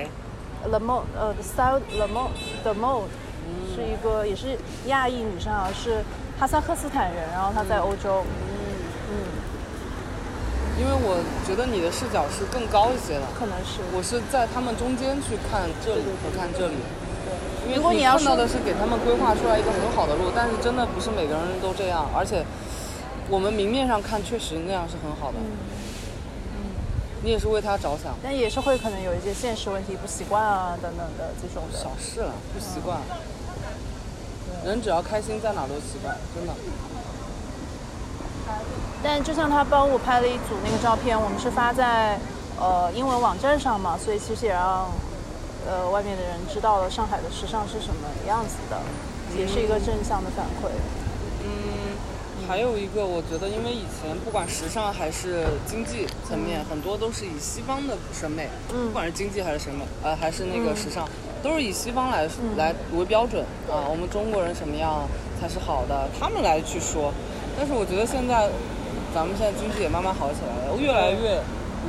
[0.63, 2.31] 说是谁 The Mode 呃 The Style The Mode
[2.63, 3.09] The Mode
[3.45, 6.05] 嗯是一个也是亚裔女生啊，是
[6.39, 8.25] 哈萨克斯坦人，然后她在欧洲。
[8.25, 8.51] 嗯
[9.11, 9.15] 嗯，
[10.79, 13.81] 因为我觉得你的视角是更高一些的，可能是。
[13.95, 16.75] 我是在他们中间去看这里和看这里。
[17.65, 22.45] 因为如果你要说看到的是给他们规划出来一个很好的路，但是真的不是每个人都这样，而且
[23.29, 25.39] 我们明面上看确实那样是很好的。
[25.39, 25.47] 嗯
[27.23, 31.79] 你也是为他着想，但也是会可能有一些现实问题，不习惯啊等等的这种的。
[31.79, 32.99] 小事了，不习惯。
[34.65, 36.53] 人只要开心，在哪都习惯，真的。
[39.03, 42.19] 但就像他帮我拍了一组那个照片，我们是发在
[42.59, 44.91] 呃英文网站上嘛，所以其实也让
[45.67, 48.81] 呃外面的人知道了上海的时尚是什么样子的，
[49.37, 50.71] 也是一个正向的反馈。
[50.71, 51.02] 嗯，
[52.47, 61.09] 还有一个，我觉得，因为以前不管时尚还是经济层面，很多都是以西方的审美，嗯不管是经济还是审美，呃，还是那个时尚，
[61.43, 63.89] 都是以西方来、来为标准啊。
[63.89, 65.09] 我们中国人什么样
[65.41, 67.13] 才是好的，他们来去说。
[67.57, 68.49] 但是我觉得现在，
[69.15, 71.41] 咱们现在经济也慢慢好起来了，越来越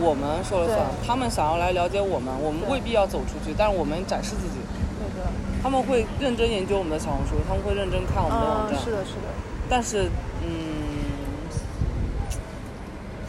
[0.01, 0.79] 我们说了算。
[1.05, 4.59] 他们想要来了解我们，我们未必要走出去，但是我们展示自己。
[4.99, 5.29] 对的，
[5.63, 8.83] 他们会认真研究我们的小红书，他们会认真看我们的网嗯，站。
[8.83, 9.31] 是的，是的，
[9.69, 10.09] 但是，
[10.43, 10.51] 嗯，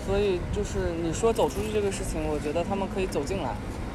[0.06, 3.54] 所以就是你说走出去这个事情，我觉得他们可以走进来。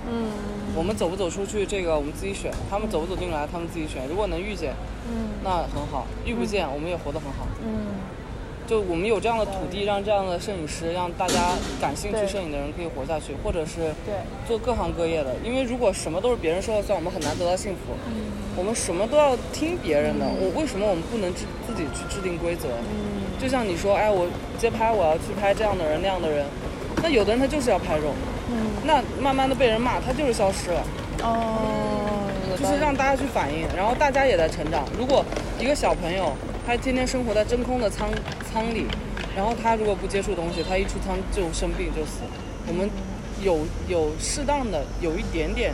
[0.10, 0.32] 嗯
[0.76, 4.08] 我们走不走出去，这个我们自己选；他们走不走进来，他们自己选。
[4.08, 4.74] 如果能遇见，
[5.12, 7.45] 嗯那很好；遇不见，我们也活得很好。
[7.63, 7.98] 嗯，
[8.65, 14.15] 就我们有这样的土地，让这样的摄影师，让大家感兴趣摄影的人可以活下去，或者是对
[14.48, 15.36] 做各行各业的。
[15.43, 17.93] 因为如果什么都是别人说了算，我们很难得到幸福。
[18.08, 22.67] 嗯我们什么都要听别人的，我为什么我们不能制自己去制定规则？
[23.41, 24.28] 就像你说，哎，我
[24.60, 26.45] 街拍我要去拍这样的人那样的人，
[27.02, 28.13] 那有的人他就是要拍肉，
[28.52, 30.84] 嗯那慢慢的被人骂，他就是消失了。
[31.23, 34.84] 哦，就是让大家去反应，然后大家也在成长。
[34.97, 35.23] 如果
[35.60, 36.34] 一个小朋友
[36.65, 38.10] 他天天生活在真空的舱
[38.52, 38.86] 舱里，
[39.36, 42.19] 然后他如果不接触东西，他一出舱就生病就死。
[42.67, 42.89] 我们
[43.41, 45.73] 有有适当的有一点点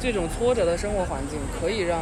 [0.00, 2.00] 这种挫折的生活环境，可以让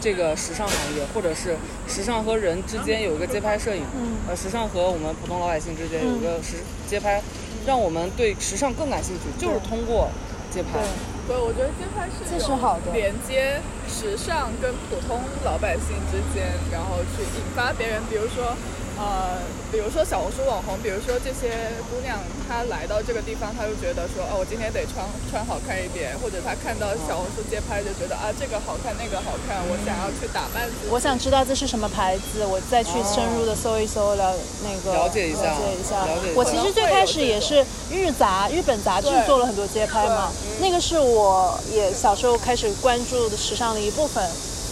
[0.00, 1.56] 这个时尚行业或者是
[1.88, 3.82] 时尚和人之间有一个街拍摄影，
[4.28, 6.56] 呃，时尚和我们普通老百姓之间有一个时
[6.88, 7.22] 街拍，
[7.66, 10.08] 让我们对时尚更感兴趣，就是通过
[10.50, 10.80] 街拍。
[11.26, 12.92] 对，我觉得街拍是这一种是好的。
[12.92, 18.54] 连接时尚跟普通老百姓之间，然后去引发别人，比如说，
[18.96, 19.36] 呃，
[19.70, 21.52] 比如说小红书网红，比如说这些
[21.92, 22.16] 姑娘，
[22.48, 30.88] 她来到这个地方，她就觉得说，哦，我今天得穿穿好看一点，或者她看到小红书街拍就觉得啊，这个好看，那个好看，我想要去打扮自己。
[30.88, 34.32] 我想知道这是什么牌子，我再去深入的搜一搜，了
[34.64, 36.00] 那个了解一下了解一下。
[36.00, 36.40] 了解一下。
[36.40, 37.60] 我其实最开始也是
[37.92, 44.24] 日杂日本杂志做了很多街拍嘛，那个是我也小时候开始关注的时尚的一部分。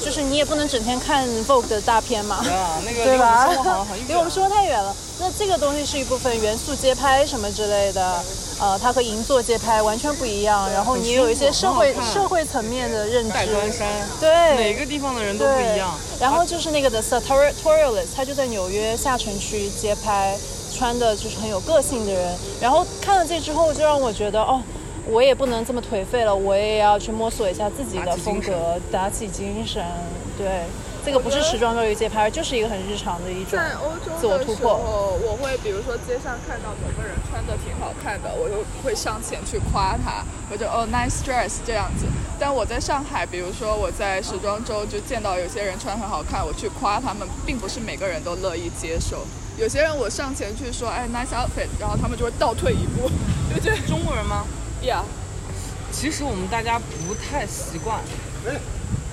[0.02, 4.08] 就是你也不能整天看 Vogue 的大片嘛，啊，那个对吧离我们生活好像很远。
[4.08, 4.94] 离我们生活太远了。
[5.20, 8.22] 那这个东西是一部分元素街拍什么之类的，
[8.58, 10.68] 呃，它和银座街拍完全不一样。
[10.72, 13.32] 然后你也有一些社会社会层面的认知。
[14.20, 15.94] 对，每个地方的人都不一样。
[16.20, 20.36] 然后就是那个的 Sartorialist，他就在纽约下城区街拍，
[20.76, 22.36] 穿的就是很有个性的人。
[22.60, 24.60] 然后看了这之后，就让我觉得哦。
[25.06, 29.84] 我也不能这么颓废了，我也要去摸索一下自己的风格，打起精神。
[30.36, 30.64] 对，
[31.04, 34.74] 这个不是时装周一街拍，就是一个很日常的一种在欧洲自我的时突破。
[34.74, 42.06] 候，我会比如说街上看到某个人穿的挺好看的，我就会上前去夸他，我就哦 nice dress 这样子。
[42.40, 49.24] 但我在上海，比如说我在时装周就见到有些人穿很好看，我去夸他们，并不是每个人都乐意接受。
[49.56, 53.08] 有些人我上前去说哎 nice outfit，然后他们就会倒退一步，
[53.54, 54.44] 就觉得中国人吗？
[54.86, 55.04] 呀，
[55.92, 58.00] 其实我们大家不太习惯。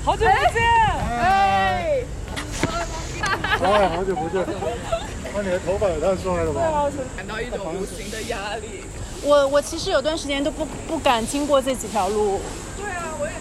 [0.04, 0.64] 好久不见。
[0.64, 2.04] 哎，
[3.62, 4.42] 哎，好久不见！
[5.34, 6.90] 哇，你的头发也太帅了吧！
[7.16, 8.84] 感到一种无形的压力。
[9.24, 12.42] 我我其实有段时间都不不敢经过这几条路，
[12.76, 13.38] 对啊，我也是。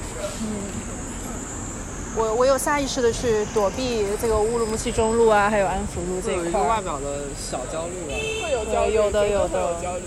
[2.17, 10.05] 我我有下意识的去躲避这个乌鲁木齐中路啊，还有安福路这一一块外表的小焦虑啊，会有焦虑，有的有的有焦虑。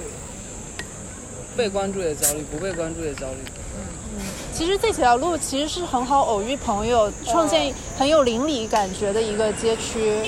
[1.56, 3.38] 被关注也焦虑，不被关注也焦虑。
[3.46, 10.22] 嗯其实这几条路其实是很好偶遇朋友，创建很有邻里感觉的一个街区。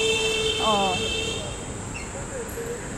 [0.66, 0.98] 嗯，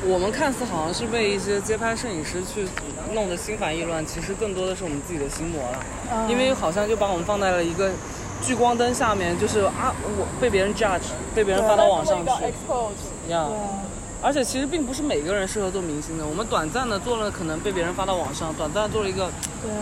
[0.10, 2.66] 我们看似好像是被一些街拍摄影师去
[3.14, 5.80] 弄得心烦意乱，其实更多的是我们自己的心魔了。
[6.14, 7.92] 嗯因为好像就把我们放在了一个
[8.42, 12.32] 聚光灯下面，就是啊，我被别人 judge，被别人发到网上去。
[14.22, 19.32] 而且其实并不是每个人适合做明星的，我们短暂的做了，可能被别人发到网上，短暂做了一个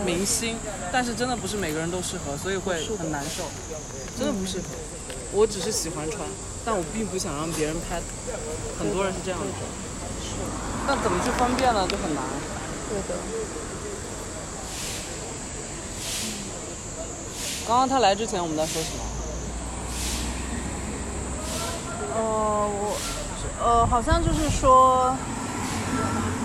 [0.04, 0.56] 明星，
[0.92, 3.44] 但是真的不是每个人都适合，所以会很难受，
[4.18, 4.64] 真的不适合。
[5.32, 6.22] 我只是喜欢穿，
[6.64, 8.00] 但我并不想让别人拍。
[8.78, 9.46] 很多人是这样的。
[10.86, 11.86] 那怎么去分辨呢？
[11.88, 12.22] 就很难。
[12.88, 13.16] 对的。
[17.66, 18.98] 刚刚他来之前我们在说什么？
[22.14, 22.20] 呃，
[22.68, 22.96] 我
[23.62, 25.16] 呃好像就是说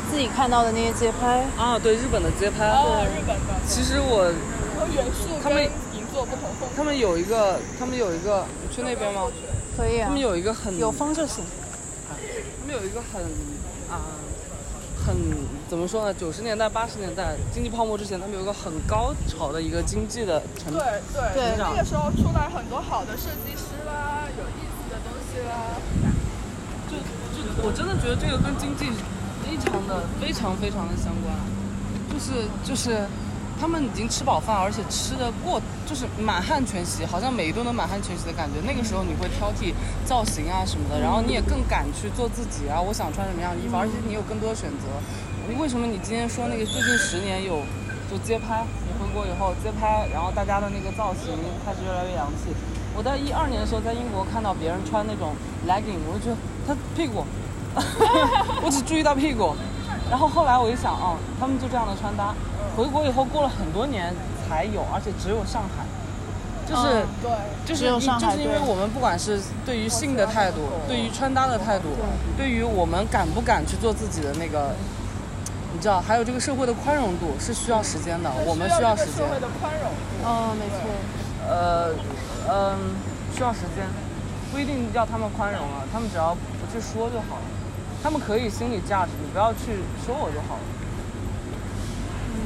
[0.09, 2.67] 自己看到的那些街拍，啊，对，日本的街拍。
[2.67, 4.23] 哦，日本的，其实我
[4.77, 6.75] 和元素他们银座不同风格。
[6.75, 9.23] 他们有一个，他们有一个，你去那边吗？
[9.77, 11.43] 可以啊他们，有一个很有风就行。
[12.09, 13.21] 他们有一个很
[13.89, 14.19] 啊，
[15.05, 15.15] 很
[15.69, 16.13] 怎么说呢？
[16.13, 20.81] 九十年代、八十年代经济泡沫之前，他们有一个很高潮的一个经济的成对
[21.13, 26.10] 对对那个时候出来很多好的设计师啦，有意思的东西啦。
[26.91, 26.99] 就
[27.31, 28.91] 就我真的觉得这个跟经济
[29.39, 31.31] 非常的非常非常的相关，
[32.11, 33.07] 就是就是
[33.59, 38.59] 他们已经吃饱饭，而且吃的过就是满汉全席，好像每一顿都满汉全席的感觉。
[38.67, 39.73] 那个时候你会挑剔
[40.03, 44.91] 造型啊什么的，然后你也更敢去做自己啊，我想穿什么样的衣服，而且你有更多的选择。
[45.59, 47.61] 为什么你今天说那个最近十年有
[48.09, 51.31] 就街拍，你回国以后街拍，然后大家的那个造型
[51.65, 52.55] 开始越来越洋气。
[53.01, 55.33] 我在一二年的时候在英国看到别人穿那种
[55.67, 56.37] legging，我就觉得
[56.67, 57.25] 他屁股，
[58.61, 59.55] 我只注意到屁股。
[60.07, 62.35] 然后后来我一想，哦，他们就这样的穿搭。
[62.77, 64.13] 回国以后过了很多年
[64.47, 65.83] 才有，而且只有上海。
[66.69, 67.31] 就是、嗯对，
[67.65, 71.87] 就是你上海对就是因为我们不管是对于性的态度，对于穿搭的态度，
[72.37, 74.75] 对于我们敢不敢去做自己的那个，
[75.73, 79.23] 你知道，还有这个社会的宽容度是需要时间的，我们需要时间社。
[79.25, 79.89] 会的宽容。
[80.23, 80.85] 嗯，没错。
[81.49, 81.89] 呃，
[82.53, 82.77] 嗯，
[83.33, 83.87] 需要时间，
[84.51, 87.43] 不一定要他们宽容啊，他们只要不去说就好了。
[88.03, 90.61] 他们可以心理价值，你不要去说我就好了。
[92.27, 92.41] 嗯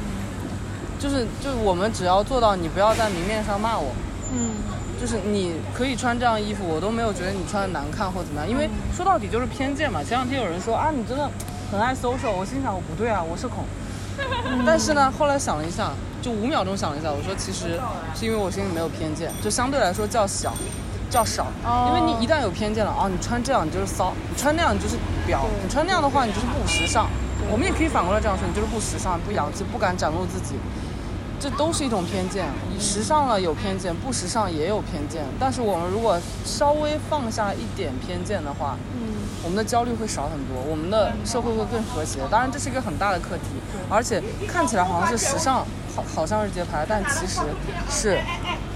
[0.98, 3.92] 就是就是我们只要做到，你不要在明面上骂我，
[4.32, 4.54] 嗯，
[5.00, 10.02] 就是你可以穿这样衣服，我都没有觉得你穿的难看或怎么样，因为说到底就是偏见嘛。
[10.02, 11.28] 前两天有人说啊，你真的
[11.70, 13.64] 很爱 social，我心想我不对啊，我是恐。
[14.64, 15.90] 但是呢，后来想了一下，
[16.26, 17.78] 就五秒钟想了一下，我说其实
[18.12, 20.52] 是因为我心里没有偏见，就相对来说较小，
[21.08, 21.46] 较少。
[21.86, 27.06] 因为你一旦有偏见了啊，你穿这样你就是骚，你穿那样你就是婊，你穿那样的话你就是不时尚。
[27.48, 30.56] 我们也可以反过来这样说，你就是不时尚、不洋气、不敢展露自己。
[31.38, 32.46] 这都是一种偏见。
[32.74, 35.22] 你时尚了有偏见，不时尚也有偏见。
[35.38, 39.15] 但是我们如果稍微放下一点偏见的话，嗯，
[39.46, 42.18] 我们的焦虑会少很多，我们的社会会更和谐。
[42.28, 43.44] 当然，这是一个很大的课题，
[43.88, 47.42] 而且看起来好像是时尚，好好像是节拍，但其实
[47.88, 48.18] 是，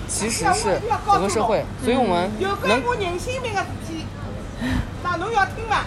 [0.07, 1.64] 其实是整个社会。
[1.83, 4.07] 所以我们能关乎人性命的事体，
[5.03, 5.83] 那侬要听伐？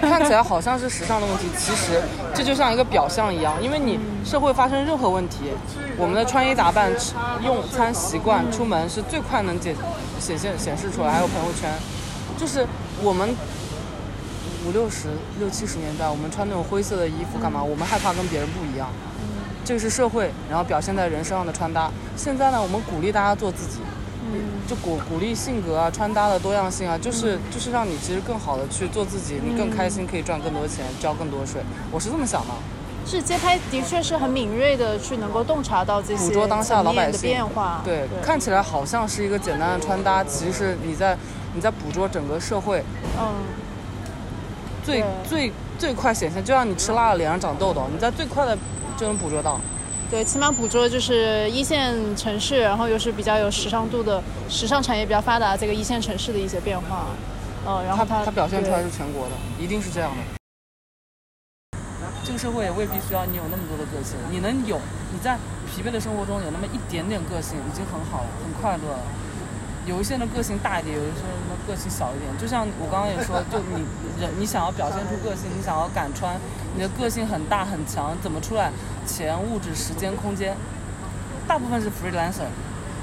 [0.00, 2.02] 看起来好像是时尚的问题，其实
[2.34, 5.52] 这就像一个表象一样，因为你社会发生任何问题，
[5.96, 6.90] 我们的穿衣打扮、
[7.40, 9.76] 用餐习惯、出门是最快能显
[10.18, 11.70] 显现显示出来，还有朋友圈，
[12.38, 12.66] 就是
[13.02, 13.34] 我们
[14.66, 15.08] 五六十、
[15.38, 17.62] 六七十年代，我们穿那种灰色的衣服干嘛？
[17.62, 18.88] 我们害怕跟别人不一样，
[19.64, 21.90] 这个是社会，然后表现在人身上的穿搭。
[22.16, 23.78] 现在呢，我们鼓励大家做自己，
[24.32, 31.60] 嗯就鼓鼓励性格啊、穿搭的多样性啊，就是就是让你其实更好的去做自己，你更开心，可以赚更多钱，交更多税。
[31.90, 32.48] 我是这么想的。
[33.06, 37.82] 是街拍的确是很敏锐的去能够洞察到这些捕捉当下老百姓变化。
[37.84, 41.14] 对，看起来好像是一个简单的穿搭，其实是你在
[41.54, 42.82] 你在捕捉整个社会
[43.18, 43.32] 嗯，
[44.84, 48.58] 最最最快显现，就像你吃辣了脸上长痘痘，你在最快的
[48.96, 49.60] 就能捕捉到。
[50.10, 57.06] 对，起码捕捉就是一线城市，然后又是比较有时尚度的，时尚产业比较发达这个一线城市的一些变化。
[57.66, 60.16] 嗯，然后它它它表现出来是全国的，一定是这样的。
[62.22, 64.78] 这个社会也未必需要你有那么多的个性，你能有
[65.12, 65.38] 你在
[65.70, 68.98] 疲惫的生活中有那么一点点个性，已经很好了，很快乐了。
[69.86, 72.30] 有一些人的个性大一点，有一些人的个性小一点。
[72.38, 73.84] 就像我刚刚也说，就你
[74.20, 76.36] 人你想要表现出个性，你想要敢穿，
[76.74, 78.72] 你的个性很大很强，怎么出来？
[79.06, 80.56] 钱、物质、时间、空间，
[81.46, 82.48] 大部分是 freelancer，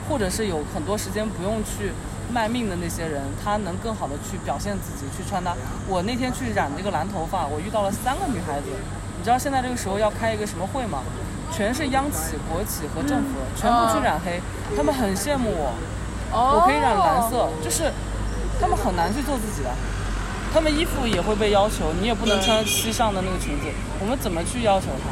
[0.09, 1.91] 或者是有很多时间不用去
[2.33, 5.55] 卖命的那些人，他能更好的去表现自己，去穿搭。
[5.87, 8.67] 我那天去染这个蓝头发，我遇到了三个女孩子。
[9.17, 11.03] 你知道现在这个时候要开一个什么会吗？
[11.51, 14.41] 全是央企、国企和政府，全部去染黑，
[14.75, 15.73] 他们很羡慕我。
[16.31, 17.91] 我可以染蓝色，就是
[18.59, 19.69] 他们很难去做自己的，
[20.53, 23.67] 他们衣服也会被要求，你也不能穿西上的那个裙子，
[23.99, 25.11] 我们怎么去要求他？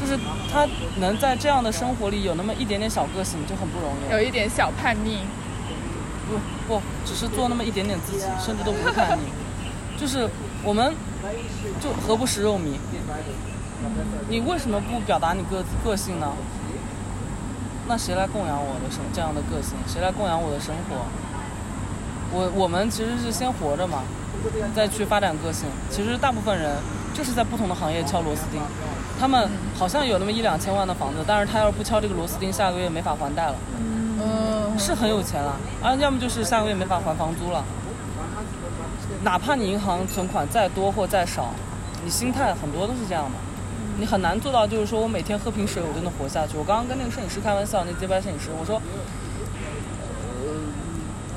[0.00, 0.18] 就是
[0.52, 4.12] 他能在这样的生活里有那么一点点小个性，就很不容易。
[4.12, 5.18] 有一点小叛逆。
[6.28, 6.36] 不
[6.68, 9.22] 不，只是做那么一点点自己，甚至都不是叛逆，
[9.98, 10.28] 就是
[10.62, 10.94] 我们
[11.80, 12.76] 就何不食肉糜？
[14.28, 16.30] 你为什么不表达你个个性呢？
[17.88, 19.74] 那谁来供养我的生这样的个性？
[19.86, 21.06] 谁来供养我的生活？
[22.30, 24.02] 我我们其实是先活着嘛，
[24.76, 25.66] 再去发展个性。
[25.88, 26.76] 其实大部分人
[27.14, 28.60] 就是在不同的行业敲螺丝钉，
[29.18, 33.54] 他们好像有那么一两千万的房子，但是他要是不敲这个螺丝钉，下个月没法还贷了。
[34.20, 37.64] 嗯，是很有钱了，啊，要么就是下个月没法还房租了。
[39.22, 41.54] 哪怕你银行存款再多或再少，
[42.04, 43.38] 你心态很多都是这样的，
[43.98, 46.56] 你很难做到就是说我每天喝瓶水我就能活下去。
[46.56, 48.80] 我刚刚跟那个摄影师开玩笑，那街拍摄影师我说，
[50.46, 50.54] 呃，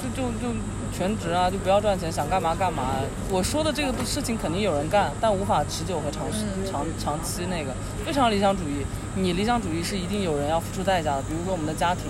[0.01, 0.53] 就就就
[0.93, 3.01] 全职啊，就不要赚钱，想干嘛干嘛。
[3.30, 7.74] 我说的这个事情肯定有人干，但无法持久和长时长长期那个
[8.05, 8.86] 非常理想主义。
[9.16, 12.05] 你理想主义是一定有人要付出代价的，比如说我们的家庭。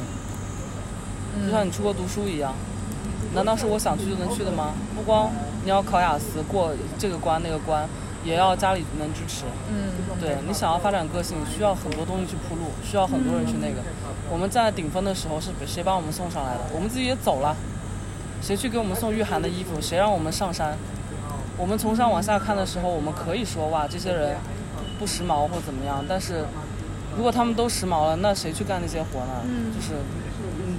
[1.46, 2.54] 就像你出国读书一样，
[3.34, 4.74] 难道是我想去就能去的吗？
[4.94, 5.32] 不光
[5.64, 7.88] 你要考雅思过这个关那个关，
[8.24, 9.46] 也要家里能支持。
[9.70, 13.82] 嗯，对你想要发展个性，需要很多东西去铺路，需要很多人去那个。
[14.30, 16.62] 我们站在顶峰的时候是谁把我们送上来的？
[16.74, 17.56] 我们自己也走了，
[18.42, 19.82] 谁去给我们送御寒的衣服？
[19.82, 20.78] 谁让我们上山？
[21.58, 24.38] 我们从上往下看的时候，我们可以说哇，这些人
[25.00, 26.46] 不时髦或怎么样，但是
[27.18, 29.44] 如果他们都时髦了，那谁去干那些活呢？
[29.76, 29.94] 就是。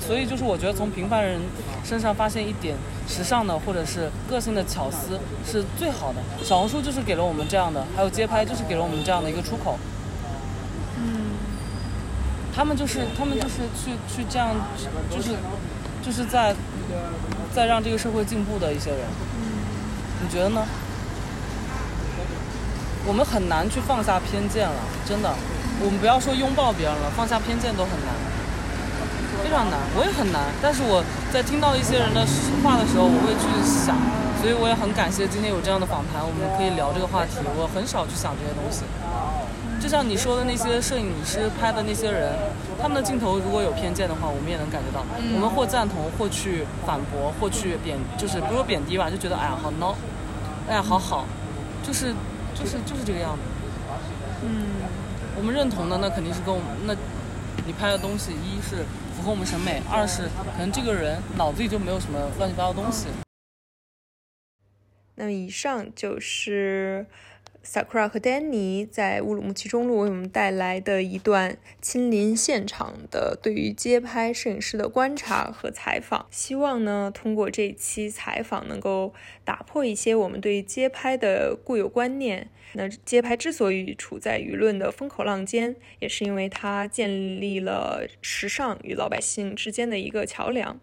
[0.03, 1.41] 嗯，所以就是我觉得从平凡人
[1.85, 2.77] 身上发现一点
[3.09, 6.21] 时尚的或者是个性的巧思是最好的。
[6.45, 9.79] 小红书就是给了我们这样的，还有街拍就是给了我们这样的一个出口。
[10.99, 11.33] 嗯
[12.55, 14.55] 他们就是他们就是去去这样，
[15.11, 15.31] 就是
[16.03, 16.55] 就是在
[17.55, 19.01] 在让这个社会进步的一些人。
[19.37, 19.43] 嗯
[20.23, 20.65] 你觉得呢？
[23.05, 25.35] 我们很难去放下偏见了，真的。
[25.81, 28.15] 我们不要说拥抱别人了，放下偏见都很难，
[29.43, 29.79] 非常难。
[29.99, 32.25] 我也很难，但是我在听到一些人的
[32.63, 33.99] 话的时候，我会去想，
[34.41, 37.37] 所以我也很感谢今天有这样的访谈，我们可以聊这个话题。
[37.59, 38.85] 我很少去想这些东西。
[39.83, 42.31] 就像你说的那些摄影师拍的那些人，
[42.81, 45.03] 他们的镜头如果有偏见的话，我们也能感觉到。
[45.35, 49.93] 我们或赞同，或去反驳，或去贬，就是不说贬低吧，就觉得哎呀好孬，
[50.71, 51.27] 哎呀好好，
[51.83, 52.15] 就是
[52.55, 53.43] 就是就是这个样子。
[54.47, 54.87] 嗯，
[55.37, 56.95] 我们认同的那肯定是跟我们那，
[57.67, 58.87] 你拍的东西，一是
[59.23, 63.07] 符合我们审美，二是可能这个人脑子里就没有什么乱七八糟东西。
[65.15, 67.07] 那么以上就是。
[67.65, 76.27] Sakura 和 Danny 在乌鲁木齐中路为我们带来的一段亲临现场的对于街拍摄影师的观察和采访。
[76.31, 82.51] 希望呢，通过这期采访能够打破一些我们对街拍的固有观念。
[82.75, 87.09] 那街拍之所以处在舆论的风口浪尖，也是因为它建
[87.41, 90.81] 立了时尚与老百姓之间的一个桥梁。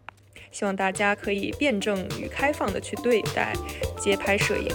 [0.52, 3.54] 希望大家可以辩证与开放的去对待
[4.00, 4.70] 街拍摄影。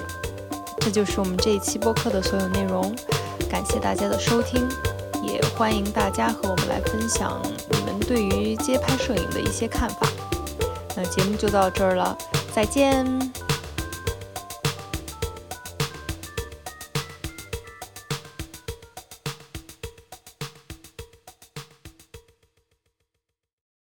[0.84, 2.94] 这就是我们这一期播客的所有内容，
[3.48, 4.68] 感谢大家的收听，
[5.22, 10.06] 也欢迎大家和我们来分享你们对于街拍摄影的一些看法。
[10.94, 12.14] 那节目就到这儿了，
[12.54, 13.43] 再见。